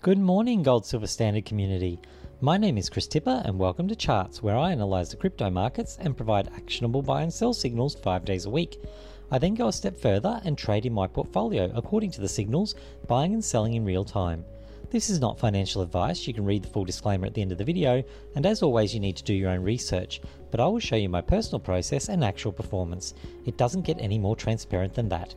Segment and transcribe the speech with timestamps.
[0.00, 1.98] Good morning, Gold Silver Standard community.
[2.40, 5.98] My name is Chris Tipper, and welcome to Charts, where I analyse the crypto markets
[6.00, 8.80] and provide actionable buy and sell signals five days a week.
[9.32, 12.76] I then go a step further and trade in my portfolio according to the signals,
[13.08, 14.44] buying and selling in real time.
[14.88, 17.58] This is not financial advice, you can read the full disclaimer at the end of
[17.58, 18.04] the video,
[18.36, 20.20] and as always, you need to do your own research,
[20.52, 23.14] but I will show you my personal process and actual performance.
[23.46, 25.34] It doesn't get any more transparent than that.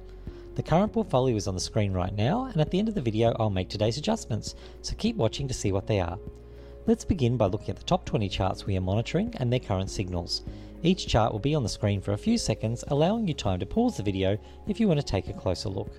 [0.54, 3.02] The current portfolio is on the screen right now, and at the end of the
[3.02, 6.20] video, I'll make today's adjustments, so keep watching to see what they are.
[6.88, 9.90] Let's begin by looking at the top 20 charts we are monitoring and their current
[9.90, 10.42] signals.
[10.84, 13.66] Each chart will be on the screen for a few seconds, allowing you time to
[13.66, 14.38] pause the video
[14.68, 15.92] if you want to take a closer look.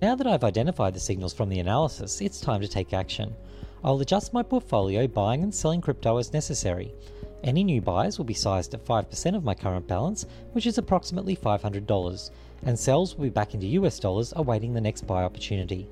[0.00, 3.34] Now that I've identified the signals from the analysis, it's time to take action.
[3.82, 6.94] I'll adjust my portfolio buying and selling crypto as necessary.
[7.42, 11.34] Any new buys will be sized at 5% of my current balance, which is approximately
[11.34, 12.30] $500,
[12.62, 15.88] and sells will be back into US dollars awaiting the next buy opportunity.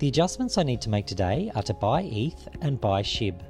[0.00, 3.40] The adjustments I need to make today are to buy ETH and buy SHIB.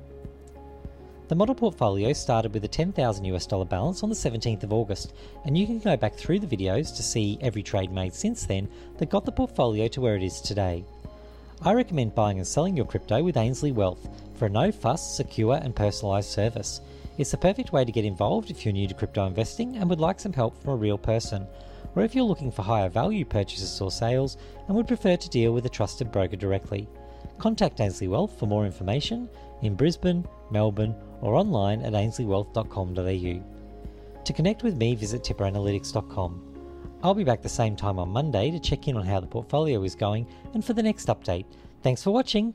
[1.30, 5.12] The model portfolio started with a 10,000 US dollar balance on the 17th of August,
[5.44, 8.68] and you can go back through the videos to see every trade made since then
[8.98, 10.84] that got the portfolio to where it is today.
[11.62, 15.54] I recommend buying and selling your crypto with Ainslie Wealth for a no fuss, secure,
[15.54, 16.80] and personalised service.
[17.16, 20.00] It's the perfect way to get involved if you're new to crypto investing and would
[20.00, 21.46] like some help from a real person,
[21.94, 24.36] or if you're looking for higher value purchases or sales
[24.66, 26.88] and would prefer to deal with a trusted broker directly.
[27.40, 29.28] Contact Ainslie Wealth for more information
[29.62, 34.24] in Brisbane, Melbourne, or online at ainsliewealth.com.au.
[34.24, 36.46] To connect with me, visit tipperanalytics.com.
[37.02, 39.82] I'll be back the same time on Monday to check in on how the portfolio
[39.82, 41.46] is going and for the next update.
[41.82, 42.54] Thanks for watching.